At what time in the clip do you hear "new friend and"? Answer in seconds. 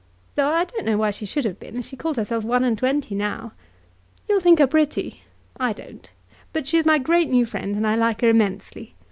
7.29-7.85